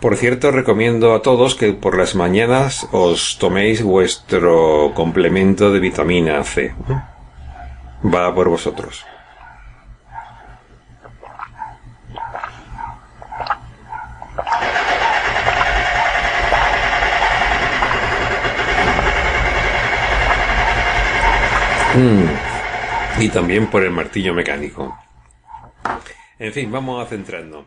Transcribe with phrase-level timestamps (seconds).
[0.00, 6.42] Por cierto, recomiendo a todos que por las mañanas os toméis vuestro complemento de vitamina
[6.42, 6.72] C.
[8.02, 9.04] Va por vosotros.
[21.94, 23.20] Mm.
[23.20, 24.96] Y también por el martillo mecánico.
[26.38, 27.66] En fin, vamos a centrarnos.